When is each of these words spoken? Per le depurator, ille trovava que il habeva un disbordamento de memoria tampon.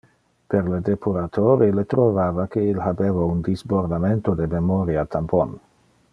Per 0.51 0.69
le 0.69 0.77
depurator, 0.87 1.61
ille 1.65 1.83
trovava 1.91 2.47
que 2.55 2.65
il 2.71 2.81
habeva 2.87 3.29
un 3.35 3.45
disbordamento 3.51 4.35
de 4.41 4.49
memoria 4.57 5.05
tampon. 5.17 5.55